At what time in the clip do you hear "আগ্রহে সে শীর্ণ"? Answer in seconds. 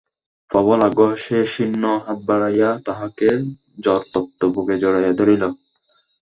0.87-1.83